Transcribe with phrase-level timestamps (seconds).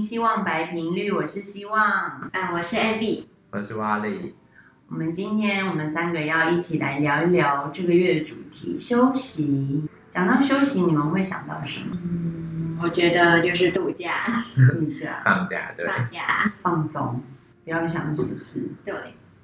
[0.00, 4.34] 希望白频率》，我是希望，嗯，我是 Abby，我是瓦力。
[4.88, 9.88] 我们今天我们三个要一起来聊一聊这个月的主题——休息。
[10.08, 11.96] 讲到休息，你们会想到什么？
[12.02, 14.26] 嗯，我觉得就是度假，
[14.72, 17.22] 度假、 放假，对，放假、放松，
[17.64, 18.68] 不要想什么事。
[18.84, 18.94] 对，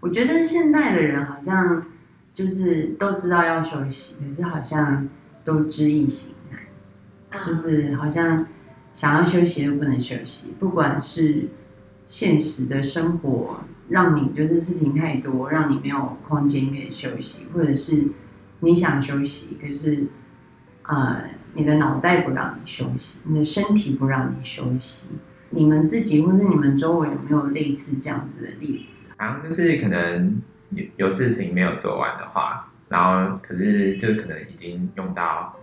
[0.01, 1.87] 我觉得现在的人好像
[2.35, 5.09] 就是都知道要休息，可是好像
[5.45, 6.61] 都知易行难，
[7.31, 8.45] 嗯、就是好像
[8.95, 11.49] 想要休息都不能休息，不管是
[12.09, 13.61] 现实的生活。
[13.91, 18.09] 让你就是事情太多，让你没有空间可以休息，或者是
[18.61, 20.07] 你想休息，可是
[20.85, 25.11] 呃，你的脑袋不让你休息，你的身体不让你休息。
[25.51, 29.01] 你们自己或是你们周围有没有类似这样子的例子？
[29.19, 30.41] 好像就是可能
[30.71, 35.55] 有有事情没有做完的话，然后可是就可能已经用到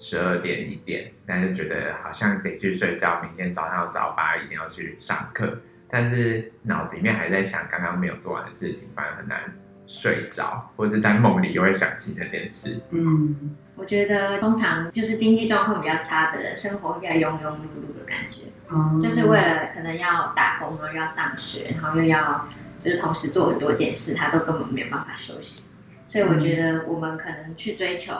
[0.00, 5.60] 十二点一点，但是觉得好像得去睡觉，明天早上早八一定要去上课。
[5.88, 9.40] 但是脑子里面还在想刚刚没有做完的事情，反而很难
[9.86, 12.80] 睡着，或者在梦里又会想起那件事。
[12.90, 22.48] 嗯，我觉得通常就是经济状况比较差的人，生活比较庸庸碌碌的感觉，嗯，就是为了可能要打工，然后又要上学，然后又要
[22.84, 25.68] 就是同时做很多件事，他都根本没有办法休息。
[26.06, 28.14] 所以我觉得我们可能去追求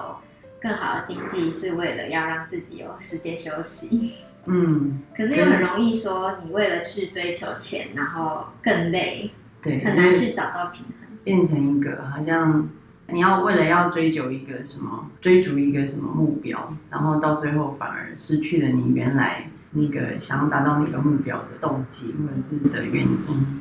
[0.61, 4.13] 更好的经济，是为了要让自己有时间休息。
[4.47, 9.31] 嗯，可是又很容易说，你为了去追求钱，然后更累，
[9.63, 12.69] 对，很难去找到平衡，变成一个好像
[13.09, 23.61] 你要为了要追求一个什么，追逐一个什么目标，然后到最后反而失去了你原来那个想要达到那个目标的动机或者是的原因。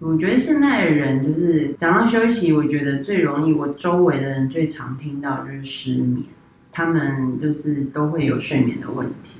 [0.00, 6.26] 我觉得现在的人就是讲到休息，我觉得最容易，我周围的人最常听到就是失眠，
[6.74, 9.38] 他们就是都会有睡眠的问题。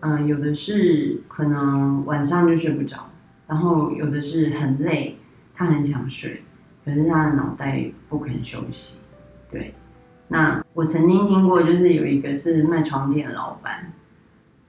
[0.00, 3.08] 嗯，有的是可能晚上就睡不着，
[3.46, 5.16] 然后有的是很累，
[5.54, 6.42] 他很想睡，
[6.84, 9.02] 可是他的脑袋不肯休息。
[9.48, 9.72] 对，
[10.26, 13.92] 那我曾经听过，就是有一个是卖床垫的老板，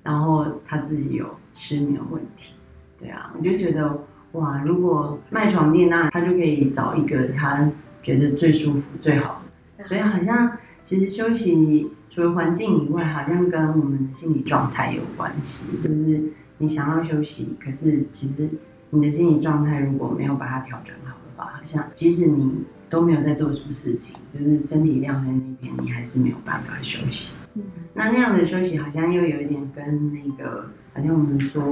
[0.03, 2.53] 然后他自己有失眠问题。
[2.99, 7.71] 对啊，我就觉得哇，如果卖床垫，那他就可以找一个他
[8.03, 9.41] 觉得最舒服、最好
[9.77, 9.83] 的。
[9.83, 11.89] 所以好像其实休息。
[12.09, 15.71] 除了环境以外，好像跟我们的心理状态有关系。
[15.83, 18.47] 就是你想要休息，可是其实
[18.91, 27.35] 你的心理状态如果没有把它调整好的话，好像即使你都没有在做什么事情，就是身体晾在那边，你还是没有办法休息。
[27.55, 27.63] 嗯，
[27.95, 31.63] 那那样的休息好像又有一点跟那个，好像我们说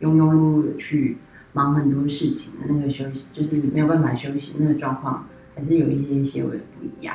[0.00, 1.16] 庸庸碌碌的去
[1.52, 7.14] 忙很多事情的那个休息，就是没有办法休息那个状况，还是有一些些微的不一样。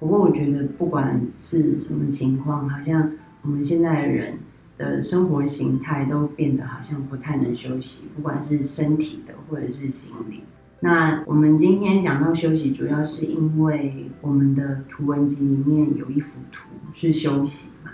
[0.00, 3.12] 不过我觉得，不管是什么情况，好像
[3.42, 4.38] 我们现在的人
[4.76, 10.42] 的生活形态都变得好像不太能休息，不管是身体的或者是心理。
[10.80, 17.92] 那我们今天讲到休息，主要是因为我们的图文集里面有一幅图是休息嘛。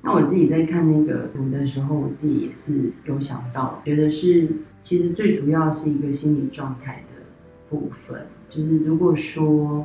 [0.00, 4.48] 那我自己在看那个图的时候，我自己也是有想到，觉得是
[4.80, 7.22] 其实最主要是一个心理状态的
[7.68, 9.84] 部分，就是如果说。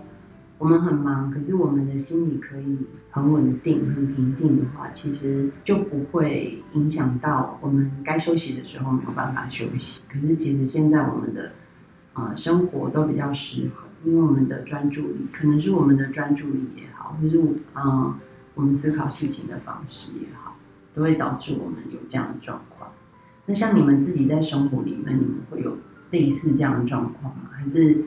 [0.58, 2.78] 我们很忙，可是我们的心理可以
[3.12, 10.04] 很稳定、很平静的话，其实就不会影响到我们该休息的时候没有办法休息。
[10.10, 11.52] 可是其实现在我们的
[12.14, 17.38] 呃生活都比较失衡，因为我们的专注力可能是我们的专注力也好，或是
[17.76, 18.16] 嗯、
[18.54, 20.56] 我们思考事情的方式也好，
[20.94, 22.90] 都会导致我们有这样的状况。
[23.46, 25.78] 那像你们自己在生活里面，你们会有
[26.12, 27.50] 类似这样的状况吗？
[27.52, 28.06] 还是？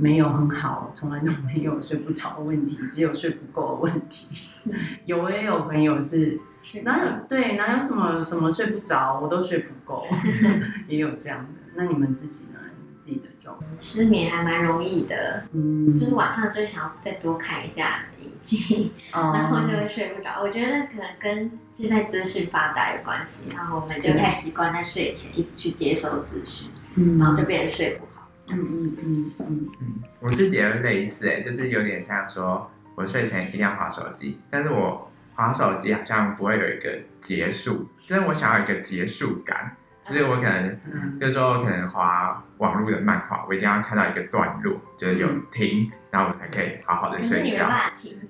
[0.00, 4.26] 没有很好，从来都没有睡不着的问题，只有睡不够的问题。
[5.04, 6.40] 有也有朋友是
[6.84, 10.06] 哪有对哪有什么什么睡不着，我都睡不够，
[10.88, 11.70] 也有这样的。
[11.74, 12.58] 那你们自己呢？
[12.78, 13.68] 你们自己的状况？
[13.78, 20.40] 失眠还蛮容易的，嗯，就是晚上就想要再多看一下影集，嗯、 然后就会睡不着。
[20.42, 28.09] 我觉得可能跟就在资讯发达有关系，然后我们就太习惯在睡前一直去接收资讯，嗯，然后就变得睡不好。
[28.52, 29.68] 嗯嗯嗯嗯。
[29.80, 39.76] 嗯，我自己也是类似诶，就是有点像说，我睡前一定要划手机，但是我划手机好像不会有一个结束，就是我想要一个结束感，
[40.10, 40.78] 就是我可能，
[41.20, 47.70] 就是说我可能滑网络的漫画，我一定要看到一个段落，就是有停，然后我才可以好好的睡觉。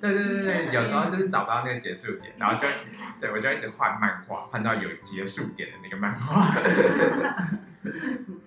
[0.01, 2.69] 对对对对，有时候就是找不到那个结束点，然后就，
[3.19, 6.47] 对我就一直换漫画，换到有结束点的那个漫画。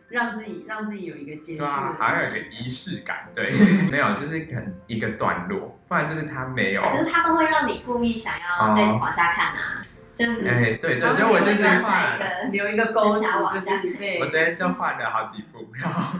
[0.09, 3.51] 让自己让自己有一个结束，对啊，好像有一个仪式感，对，
[3.89, 9.82] 没有，就是可能一个段落，不然就是他没有，可是他都会让你故意想要再往下看啊，
[10.15, 12.19] 就是哎、欸，对对，所以我就是换
[12.51, 13.21] 留一个钩子，
[13.53, 14.19] 就是对。
[14.19, 16.19] 我昨天就换了好几部，然后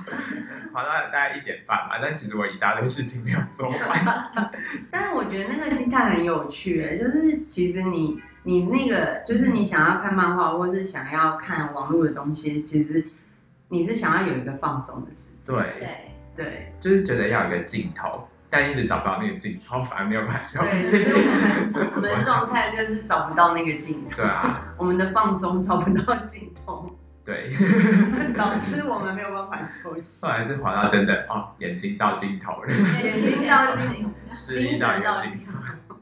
[0.73, 4.49] 跑到大概一点半嘛，但其实我一大堆事情没有做完。
[4.89, 13.05] 但是我觉得那个心态很有趣，哎，就是其实你你那个就是你想要看漫画，或是想要看网络的东西，其实
[13.69, 15.55] 你是想要有一个放松的时间。
[15.55, 15.87] 对
[16.35, 18.27] 对对，就是觉得要有一个镜头。
[18.53, 20.91] 但一直找不到那个镜头，反而没有办法休息。
[20.91, 21.11] 对，
[21.95, 24.15] 我们 的状态就是找不到那个镜头。
[24.17, 26.95] 对啊，我们的放松找不到镜头。
[27.25, 27.49] 对，
[28.37, 30.23] 导致我们没有办法休息。
[30.23, 32.67] 后来是滑到真的哦，眼睛到尽头了，
[33.03, 35.97] 眼睛到尽 头，精神到尽头。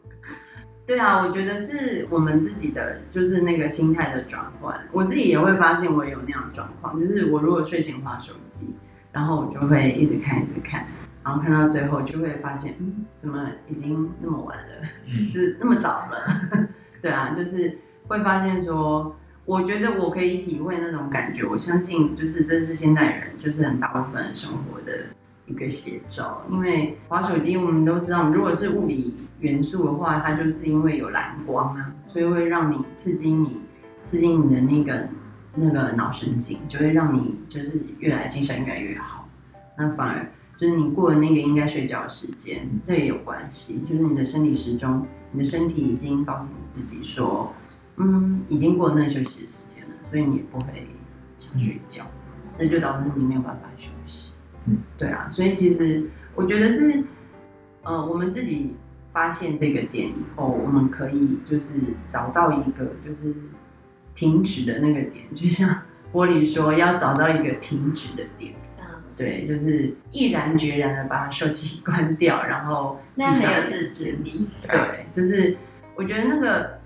[0.85, 4.77] 对啊，我觉得是我们自己的就是那个心态的转换。
[4.91, 8.75] 我自己也会发现我有那样的状况，就是我如果睡前滑手机，
[9.13, 10.85] 然后我就会一直看一直看。
[11.23, 16.67] 然后看到最后就会发现，嗯，怎么已经那么晚了，就是那么早了，
[16.99, 17.77] 对啊，就是
[18.07, 19.15] 会发现说，
[19.45, 21.43] 我觉得我可以体会那种感觉。
[21.43, 24.97] 我相信，就是这是现代人就是很大部分生活的
[25.45, 26.43] 一个写照。
[26.49, 33.61] 因为滑手机，我们都知道，如果是物理元素的话，它就是因为有蓝光啊，所以会让你刺激你，
[34.01, 35.07] 刺激你的那个
[35.53, 39.27] 那个脑神经，就会让你就是越来精神越来越好。
[39.77, 40.25] 那反而。
[40.61, 43.79] 就是你过了那个应该睡觉的时间，这也有关系。
[43.89, 47.51] 就是你的生理时钟，你的身体已经告诉你自己说，
[47.95, 50.85] 嗯，已经过了那个休息的时间了，所以你也不会
[51.35, 52.03] 想睡觉，
[52.59, 54.33] 那就导致你没有办法休息。
[54.67, 57.05] 嗯，对啊，所以其实我觉得是，
[57.81, 58.75] 呃，我们自己
[59.09, 63.33] 发现这个点以后，我们可以就是找到一个就是
[64.13, 65.67] 停止的那个点，就像
[66.13, 68.53] 玻璃说，要找到一个停止的点。
[69.21, 74.47] 对，就是毅然决然的把手机 关掉，然后那样没有自制力。
[74.67, 75.55] 对，就是
[75.95, 76.79] 我觉得那个，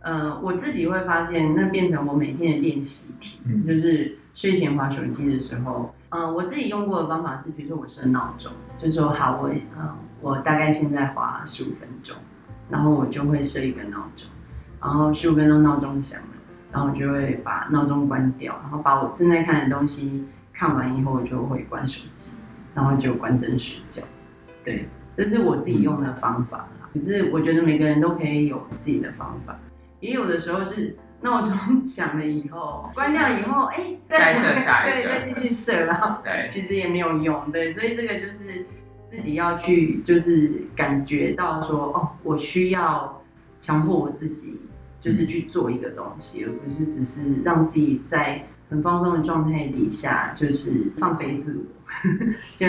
[0.00, 9.46] 呃，我自己会发现，那变成我每天的练习题，嗯、就是睡前划手机的时候，呃，我自己用过的方法是，比如说我设闹钟，就是说好，我，
[9.78, 12.16] 呃，我大概现在划十五分钟，
[12.68, 14.28] 然后我就会设一个闹钟，
[14.80, 16.28] 然后十五分钟闹钟响了，
[16.72, 20.26] 然后我就会把闹钟关掉，然后把我正在看的东西。
[20.58, 22.38] 看完以后我就会关手机，
[22.74, 24.02] 然后就关灯睡觉。
[24.64, 26.88] 对，这是我自己用的方法啦。
[26.94, 29.60] 可是我觉得每个人都可以有自己的方法，
[30.00, 31.54] 也有的时候是闹钟
[31.86, 37.52] 响了以后关掉以后，哎、欸，再设下一个，对，再继续设，然后其实也没有用。
[37.52, 38.64] 对，所以这个就是
[39.06, 43.22] 自己要去，就是感觉到说，哦，我需要
[43.60, 44.58] 强迫我自己，
[45.02, 48.42] 就是去做一个东西，而不是只是让自己在。
[48.68, 51.64] 很放松的状态底下，就是放飞自我，
[52.56, 52.66] 就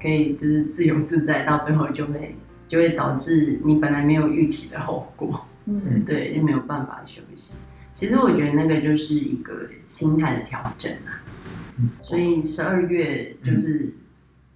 [0.00, 2.36] 可以就是自由自在，到最后就会
[2.68, 7.58] 就会导致你本来没有预期的后果，嗯，对，就没有办法休息。
[7.92, 11.22] 其实我觉得那个就是一个心态的调整啊。
[12.00, 13.92] 所以十二月就是，嗯、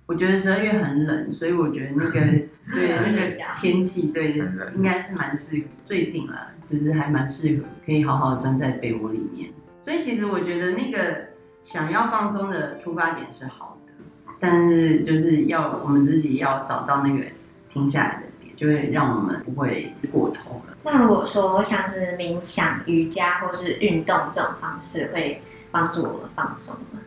[0.07, 4.33] 我觉得十二月很冷，所以我觉得那个对那个天气对
[4.75, 5.65] 应该是蛮适合。
[5.85, 9.51] 最近了，就是还蛮适合，可以好好钻在被窝里面。
[9.81, 11.17] 所以其实我觉得那个
[11.63, 13.93] 想要放松的出发点是好的，
[14.39, 17.25] 但是就是要我们自己要找到那个
[17.69, 20.77] 停下来的点，就会让我们不会过头了。
[20.83, 27.01] 那如果说像是冥想、瑜伽或是运动这种方式，会帮助我们放松吗？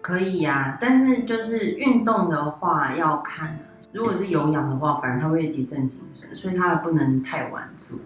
[0.00, 3.58] 可以呀、啊，但是就是运动的话要看，
[3.92, 7.98] 如果是有氧的话，反而它会提振精神，所以它不能太晚做。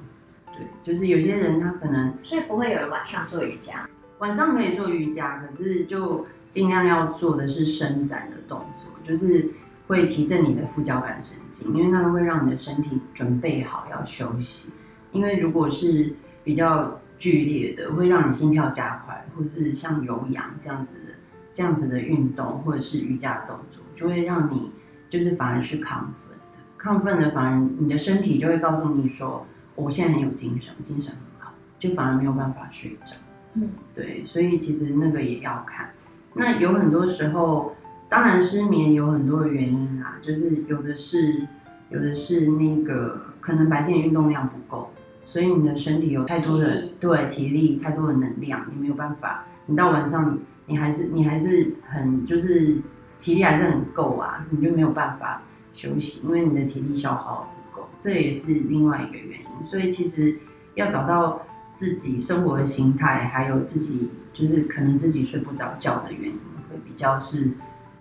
[0.54, 3.88] 对，就是有些人他可能，所以不会有人晚上做瑜伽。
[4.18, 9.50] 晚上可以做瑜伽，可是就尽量要做的是伸展的动作，就是
[9.86, 14.72] 会提振你的副交感神经，因为那个会让你的身体准备好要休息。
[15.12, 21.14] 因为如果是比较剧烈的，会让你心跳加快，或者是像有氧这样子的
[21.52, 24.72] 这样子的运动，或者是瑜伽动作，就会让你
[25.08, 33.14] 就是反而是亢奋的，亢奋的反而你的身体就会告诉你说，我现在很有精神，精神很好，就反而没有办法睡着。
[33.58, 35.90] 嗯，对，所以其实那个也要看。
[36.34, 37.74] 那有很多时候，
[38.06, 41.46] 当然失眠有很多的原因啊，就是有的是，
[41.88, 44.90] 有的是那个可能白天运动量不够，
[45.24, 49.46] 所以你的身体有太多的体，对，体力太多的能量，你没有办法。
[49.64, 52.76] 你到晚上，你还是你还是很就是
[53.18, 55.40] 体力还是很够啊，你就没有办法
[55.72, 59.64] 休息，因为你的体力消耗不够，这也是另外一个原因。
[59.64, 60.36] 所以其实
[60.74, 61.40] 要找到。
[61.76, 66.40] 自己生活的心态还有自己就是可能自己睡不着觉的原因
[66.70, 67.50] 会比较是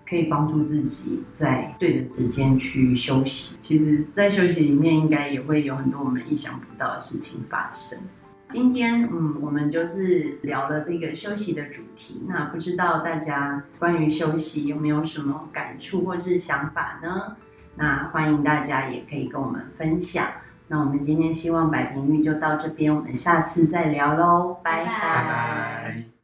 [0.08, 8.00] 可以帮助自己在对的时间去休息其实在休息里面应该也会有很多我们意想不到的事情发生。
[8.48, 17.36] 今天嗯我们就是聊了这个休息的主题那不知道大家关于休息有没有什么感触或是想法呢？
[17.76, 20.26] 那欢迎大家也可以跟我们分享
[20.68, 26.15] 那我们今天希望百平玉就到这边，我们下次再聊喽，拜拜。